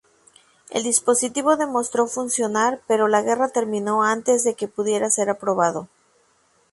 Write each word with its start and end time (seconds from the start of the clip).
El 0.71 0.81
dispositivo 0.81 1.57
demostró 1.57 2.07
funcionar, 2.07 2.81
pero 2.87 3.07
la 3.07 3.21
guerra 3.21 3.49
terminó 3.49 4.01
antes 4.03 4.43
de 4.43 4.55
que 4.55 4.67
pudiera 4.67 5.11
ser 5.11 5.29
aprobado. 5.29 5.89